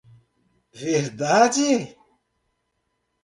Verdade? 0.83 1.71